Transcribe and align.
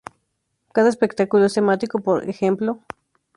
Cada 0.73 0.89
espectáculo 0.89 1.45
es 1.45 1.53
temático, 1.53 1.99
por 1.99 2.27
ej. 2.27 2.39